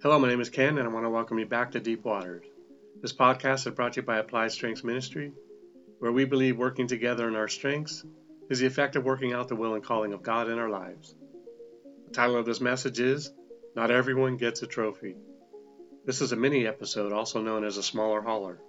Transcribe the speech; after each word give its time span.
Hello, 0.00 0.16
my 0.16 0.28
name 0.28 0.40
is 0.40 0.48
Ken, 0.48 0.78
and 0.78 0.86
I 0.86 0.92
want 0.92 1.06
to 1.06 1.10
welcome 1.10 1.40
you 1.40 1.46
back 1.46 1.72
to 1.72 1.80
Deep 1.80 2.04
Waters. 2.04 2.44
This 3.02 3.12
podcast 3.12 3.66
is 3.66 3.74
brought 3.74 3.94
to 3.94 4.00
you 4.00 4.06
by 4.06 4.18
Applied 4.18 4.52
Strengths 4.52 4.84
Ministry, 4.84 5.32
where 5.98 6.12
we 6.12 6.24
believe 6.24 6.56
working 6.56 6.86
together 6.86 7.26
in 7.26 7.34
our 7.34 7.48
strengths 7.48 8.04
is 8.48 8.60
the 8.60 8.66
effect 8.66 8.94
of 8.94 9.02
working 9.02 9.32
out 9.32 9.48
the 9.48 9.56
will 9.56 9.74
and 9.74 9.82
calling 9.82 10.12
of 10.12 10.22
God 10.22 10.48
in 10.48 10.56
our 10.56 10.70
lives. 10.70 11.16
The 12.06 12.14
title 12.14 12.36
of 12.36 12.46
this 12.46 12.60
message 12.60 13.00
is 13.00 13.32
Not 13.74 13.90
Everyone 13.90 14.36
Gets 14.36 14.62
a 14.62 14.68
Trophy. 14.68 15.16
This 16.04 16.20
is 16.20 16.30
a 16.30 16.36
mini 16.36 16.64
episode, 16.64 17.12
also 17.12 17.42
known 17.42 17.64
as 17.64 17.76
a 17.76 17.82
smaller 17.82 18.22
holler. 18.22 18.60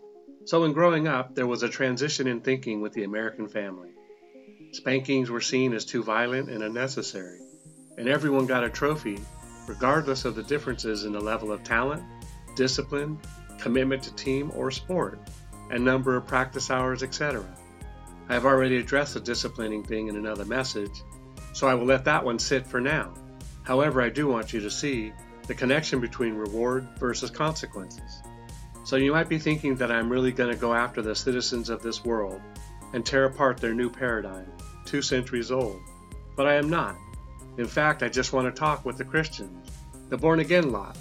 So, 0.45 0.63
in 0.63 0.73
growing 0.73 1.07
up, 1.07 1.35
there 1.35 1.45
was 1.45 1.61
a 1.61 1.69
transition 1.69 2.25
in 2.25 2.41
thinking 2.41 2.81
with 2.81 2.93
the 2.93 3.03
American 3.03 3.49
family. 3.49 3.91
Spankings 4.71 5.29
were 5.29 5.41
seen 5.41 5.73
as 5.73 5.85
too 5.85 6.01
violent 6.01 6.49
and 6.49 6.63
unnecessary, 6.63 7.39
and 7.99 8.09
everyone 8.09 8.47
got 8.47 8.63
a 8.63 8.69
trophy 8.71 9.19
regardless 9.69 10.25
of 10.25 10.33
the 10.33 10.41
differences 10.41 11.05
in 11.05 11.13
the 11.13 11.19
level 11.19 11.51
of 11.51 11.63
talent, 11.63 12.03
discipline, 12.55 13.19
commitment 13.59 14.01
to 14.01 14.11
team 14.15 14.51
or 14.55 14.71
sport, 14.71 15.19
and 15.69 15.85
number 15.85 16.15
of 16.15 16.25
practice 16.25 16.71
hours, 16.71 17.03
etc. 17.03 17.45
I 18.29 18.33
have 18.33 18.47
already 18.47 18.77
addressed 18.77 19.13
the 19.13 19.19
disciplining 19.19 19.83
thing 19.83 20.07
in 20.07 20.15
another 20.15 20.43
message, 20.43 21.03
so 21.53 21.67
I 21.67 21.75
will 21.75 21.85
let 21.85 22.03
that 22.05 22.25
one 22.25 22.39
sit 22.39 22.65
for 22.65 22.81
now. 22.81 23.13
However, 23.61 24.01
I 24.01 24.09
do 24.09 24.25
want 24.27 24.53
you 24.53 24.59
to 24.61 24.71
see 24.71 25.13
the 25.45 25.53
connection 25.53 26.01
between 26.01 26.33
reward 26.33 26.87
versus 26.97 27.29
consequences. 27.29 28.23
So 28.85 28.95
you 28.95 29.11
might 29.11 29.29
be 29.29 29.37
thinking 29.37 29.75
that 29.75 29.91
I'm 29.91 30.09
really 30.09 30.31
going 30.31 30.51
to 30.51 30.57
go 30.57 30.73
after 30.73 31.03
the 31.03 31.13
citizens 31.13 31.69
of 31.69 31.83
this 31.83 32.03
world 32.03 32.41
and 32.93 33.05
tear 33.05 33.25
apart 33.25 33.57
their 33.57 33.75
new 33.75 33.91
paradigm, 33.91 34.51
two 34.85 35.03
centuries 35.03 35.51
old. 35.51 35.79
But 36.35 36.47
I 36.47 36.55
am 36.55 36.71
not. 36.71 36.95
In 37.59 37.67
fact, 37.67 38.03
I 38.03 38.07
just 38.07 38.31
want 38.31 38.47
to 38.47 38.57
talk 38.57 38.85
with 38.85 38.97
the 38.97 39.03
Christians, 39.03 39.69
the 40.07 40.15
born 40.15 40.39
again 40.39 40.71
lot. 40.71 40.97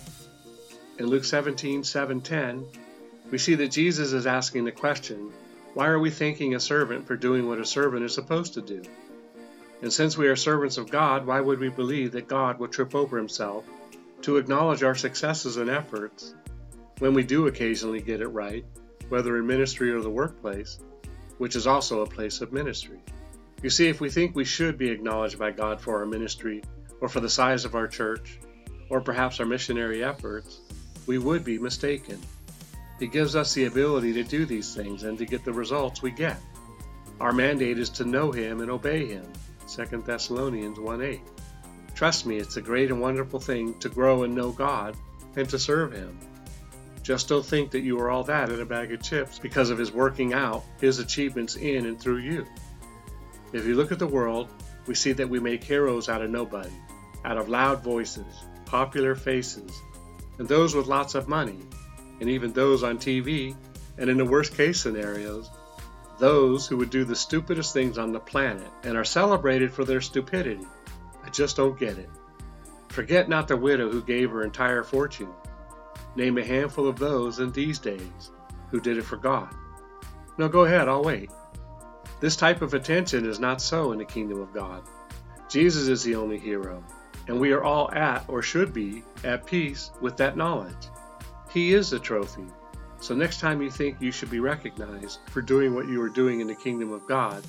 In 0.99 1.07
Luke 1.07 1.23
17 1.23 1.85
7 1.85 2.21
10, 2.21 2.67
we 3.31 3.39
see 3.39 3.55
that 3.55 3.71
Jesus 3.71 4.13
is 4.13 4.27
asking 4.27 4.65
the 4.65 4.73
question, 4.73 5.31
Why 5.75 5.87
are 5.87 6.01
we 6.01 6.11
thanking 6.11 6.57
a 6.57 6.61
servant 6.61 7.07
for 7.07 7.17
doing 7.17 7.47
what 7.47 7.61
a 7.61 7.65
servant 7.65 8.05
is 8.05 8.13
supposed 8.13 8.55
to 8.55 8.61
do? 8.61 8.83
And 9.83 9.93
since 9.93 10.19
we 10.19 10.27
are 10.27 10.35
servants 10.35 10.79
of 10.79 10.91
God, 10.91 11.25
why 11.25 11.41
would 11.41 11.61
we 11.61 11.69
believe 11.69 12.11
that 12.11 12.27
God 12.27 12.59
would 12.59 12.73
trip 12.73 12.93
over 12.93 13.17
himself 13.17 13.65
to 14.23 14.39
acknowledge 14.39 14.83
our 14.83 14.97
successes 14.97 15.59
and 15.59 15.71
efforts 15.71 16.35
when 16.99 17.15
we 17.15 17.23
do 17.23 17.47
occasionally 17.47 18.03
get 18.03 18.21
it 18.21 18.27
right, 18.27 18.65
whether 19.11 19.37
in 19.37 19.47
ministry 19.47 19.93
or 19.93 20.01
the 20.01 20.11
workplace, 20.11 20.81
which 21.37 21.55
is 21.55 21.69
also 21.69 22.01
a 22.01 22.07
place 22.09 22.41
of 22.41 22.53
ministry? 22.53 22.99
You 23.63 23.71
see, 23.71 23.89
if 23.89 24.01
we 24.01 24.09
think 24.09 24.37
we 24.37 24.45
should 24.45 24.79
be 24.79 24.91
acknowledged 24.91 25.39
by 25.39 25.51
God 25.51 25.81
for 25.81 25.99
our 25.99 26.07
ministry, 26.07 26.63
or 27.01 27.09
for 27.09 27.21
the 27.21 27.29
size 27.29 27.65
of 27.65 27.75
our 27.75 27.89
church, 27.89 28.39
or 28.89 29.01
perhaps 29.01 29.41
our 29.41 29.47
missionary 29.47 30.05
efforts, 30.05 30.61
we 31.07 31.19
would 31.19 31.45
be 31.45 31.59
mistaken. 31.59 32.21
He 33.01 33.07
gives 33.07 33.35
us 33.35 33.55
the 33.55 33.67
ability 33.67 34.13
to 34.15 34.23
do 34.23 34.47
these 34.47 34.75
things 34.75 35.03
and 35.03 35.19
to 35.19 35.27
get 35.27 35.45
the 35.45 35.53
results 35.53 36.03
we 36.03 36.11
get. 36.11 36.39
Our 37.21 37.33
mandate 37.33 37.79
is 37.79 37.91
to 37.91 38.05
know 38.05 38.31
Him 38.31 38.61
and 38.61 38.71
obey 38.71 39.07
Him. 39.07 39.27
2 39.69 40.03
Thessalonians 40.07 40.79
1 40.79 41.03
8. 41.03 41.21
Trust 41.95 42.27
me, 42.27 42.37
it's 42.37 42.57
a 42.57 42.63
great 42.63 42.91
and 42.91 43.01
wonderful 43.01 43.41
thing 43.41 43.79
to 43.81 43.89
grow 43.89 44.23
and 44.23 44.35
know 44.35 44.53
God 44.53 44.97
and 45.37 45.49
to 45.49 45.59
serve 45.59 45.93
Him. 45.93 46.17
Just 47.03 47.29
don't 47.29 47.45
think 47.45 47.73
that 47.73 47.81
you 47.81 47.99
are 47.99 48.11
all 48.11 48.25
that 48.25 48.51
in 48.51 48.61
a 48.61 48.67
bag 48.67 48.93
of 48.93 49.03
chips 49.03 49.39
because 49.39 49.71
of 49.71 49.79
His 49.79 49.91
working 49.91 50.33
out 50.33 50.65
His 50.81 51.01
achievements 51.01 51.57
in 51.57 51.87
and 51.87 52.01
through 52.01 52.19
you. 52.19 52.47
If 53.53 53.65
you 53.65 53.75
look 53.75 53.93
at 53.93 53.99
the 53.99 54.07
world, 54.07 54.49
we 54.87 54.95
see 54.95 55.13
that 55.13 55.29
we 55.29 55.41
make 55.41 55.65
heroes 55.65 56.09
out 56.09 56.23
of 56.23 56.31
nobody, 56.31 56.73
out 57.25 57.39
of 57.39 57.49
loud 57.49 57.83
voices, 57.83 58.27
popular 58.67 59.15
faces, 59.15 59.73
and 60.39 60.49
those 60.49 60.75
with 60.75 60.87
lots 60.87 61.15
of 61.15 61.29
money, 61.29 61.59
and 62.21 62.29
even 62.29 62.53
those 62.53 62.83
on 62.83 62.99
TV, 62.99 63.57
and 63.97 64.11
in 64.11 64.19
the 64.19 64.25
worst 64.25 64.57
case 64.57 64.81
scenarios, 64.81 65.51
those 66.19 66.67
who 66.67 66.77
would 66.77 66.91
do 66.91 67.05
the 67.05 67.17
stupidest 67.17 67.73
things 67.73 67.97
on 67.97 68.13
the 68.13 68.21
planet 68.21 68.69
and 68.83 68.97
are 68.97 69.05
celebrated 69.05 69.73
for 69.73 69.85
their 69.85 70.01
stupidity. 70.01 70.67
I 71.25 71.31
just 71.31 71.57
don't 71.57 71.79
get 71.79 71.99
it. 71.99 72.11
Forget 72.89 73.29
not 73.29 73.49
the 73.49 73.57
widow 73.57 73.91
who 73.91 74.03
gave 74.03 74.31
her 74.31 74.43
entire 74.43 74.83
fortune. 74.83 75.29
Name 76.17 76.39
a 76.39 76.45
handful 76.45 76.89
of 76.89 76.99
those 76.99 77.39
in 77.39 77.53
these 77.53 77.79
days 77.79 78.33
who 78.71 78.81
did 78.81 78.99
it 78.99 79.05
for 79.05 79.17
God. 79.17 79.55
No, 80.37 80.49
go 80.49 80.65
ahead, 80.65 80.89
I'll 80.89 81.05
wait. 81.05 81.31
This 82.21 82.35
type 82.35 82.63
of 82.63 82.75
attention 82.75 83.25
is 83.27 83.39
not 83.39 83.63
so 83.63 83.93
in 83.93 83.99
the 83.99 84.05
kingdom 84.05 84.41
of 84.41 84.53
God. 84.53 84.83
Jesus 85.49 85.87
is 85.87 86.03
the 86.03 86.17
only 86.17 86.39
hero, 86.39 86.83
and 87.29 87.39
we 87.39 87.53
are 87.53 87.63
all 87.63 87.93
at, 87.93 88.25
or 88.29 88.43
should 88.43 88.75
be, 88.75 89.05
at 89.23 89.47
peace 89.47 89.93
with 90.01 90.17
that 90.17 90.37
knowledge. 90.37 90.89
He 91.53 91.75
is 91.75 91.91
the 91.91 91.99
trophy. 91.99 92.47
So 93.01 93.15
next 93.15 93.39
time 93.39 93.63
you 93.63 93.71
think 93.71 94.01
you 94.01 94.11
should 94.11 94.31
be 94.31 94.41
recognized 94.41 95.21
for 95.27 95.41
doing 95.43 95.75
what 95.75 95.87
you 95.87 96.03
are 96.03 96.09
doing 96.09 96.41
in 96.41 96.49
the 96.49 96.55
kingdom 96.57 96.93
of 96.93 97.07
God, 97.07 97.45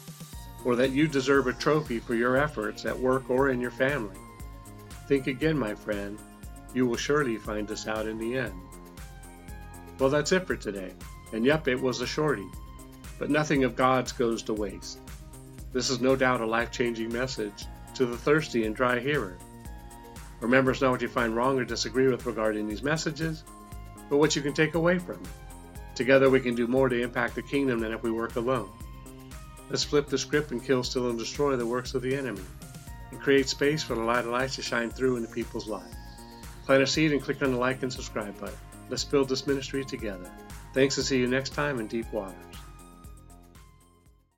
or 0.64 0.76
that 0.76 0.92
you 0.92 1.08
deserve 1.08 1.48
a 1.48 1.54
trophy 1.54 2.00
for 2.00 2.14
your 2.14 2.38
efforts 2.38 2.86
at 2.86 2.98
work 2.98 3.30
or 3.30 3.50
in 3.50 3.60
your 3.60 3.72
family, 3.72 4.18
think 5.08 5.26
again, 5.26 5.58
my 5.58 5.74
friend. 5.74 6.20
You 6.76 6.86
will 6.86 6.98
surely 6.98 7.38
find 7.38 7.68
this 7.68 7.88
out 7.88 8.08
in 8.08 8.20
the 8.20 8.38
end. 8.38 8.54
Well, 9.98 10.12
that's 10.12 10.32
it 10.32 10.46
for 10.46 10.56
today. 10.56 10.94
And 11.34 11.44
yep, 11.44 11.68
it 11.68 11.82
was 11.82 12.02
a 12.02 12.08
shorty 12.08 12.48
but 13.20 13.30
nothing 13.30 13.64
of 13.64 13.76
God's 13.76 14.12
goes 14.12 14.42
to 14.44 14.54
waste. 14.54 15.00
This 15.72 15.90
is 15.90 16.02
no 16.02 16.16
doubt 16.16 16.42
a 16.42 16.46
life 16.46 16.72
changing 16.72 17.14
message 17.14 17.66
to 17.94 18.06
the 18.06 18.18
thirsty 18.18 18.66
and 18.66 18.76
dry 18.76 19.00
hearer. 19.00 19.38
Remember, 20.40 20.72
it's 20.72 20.82
not 20.82 20.92
what 20.92 21.02
you 21.02 21.10
find 21.10 21.36
wrong 21.36 21.60
or 21.60 21.66
disagree 21.66 22.08
with 22.08 22.26
regarding 22.26 22.68
these 22.68 22.82
messages, 22.82 23.44
but 24.10 24.18
what 24.18 24.36
you 24.36 24.42
can 24.42 24.54
take 24.54 24.74
away 24.74 24.98
from 24.98 25.16
it. 25.16 25.30
Together, 25.96 26.30
we 26.30 26.40
can 26.40 26.56
do 26.56 26.66
more 26.66 26.88
to 26.88 27.02
impact 27.02 27.36
the 27.36 27.42
kingdom 27.42 27.80
than 27.80 27.92
if 27.92 28.02
we 28.02 28.10
work 28.10 28.38
alone. 28.38 28.70
Let's 29.70 29.84
flip 29.84 30.08
the 30.08 30.18
script 30.18 30.52
and 30.52 30.64
kill, 30.64 30.82
steal, 30.84 31.10
and 31.10 31.20
destroy 31.20 31.56
the 31.58 31.66
works 31.66 31.94
of 31.94 32.02
the 32.02 32.16
enemy, 32.16 32.42
and 33.12 33.20
create 33.20 33.50
space 33.50 33.84
for 33.84 33.96
the 33.96 34.02
light 34.02 34.26
of 34.26 34.28
light 34.28 34.52
to 34.52 34.62
shine 34.62 34.90
through 34.90 35.18
into 35.18 35.30
people's 35.30 35.68
lives. 35.68 35.96
Plant 36.66 36.84
a 36.84 36.88
seed 36.88 37.12
and 37.12 37.22
click 37.22 37.42
on 37.44 37.52
the 37.52 37.58
like 37.58 37.84
and 37.84 37.92
subscribe 37.92 38.40
button. 38.40 38.56
Let's 38.90 39.04
build 39.04 39.28
this 39.28 39.46
ministry 39.46 39.84
together. 39.84 40.32
Thanks 40.74 40.98
and 40.98 41.06
see 41.06 41.20
you 41.20 41.28
next 41.28 41.54
time 41.54 41.80
in 41.80 41.88
Deep 41.88 42.12
Water. 42.14 42.34